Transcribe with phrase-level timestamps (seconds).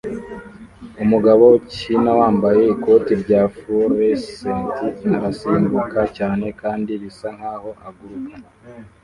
[1.03, 4.73] Umugabo ukinawambaye ikoti rya fluorescent
[5.15, 8.35] arasimbuka cyane kandi bisa nkaho aguruka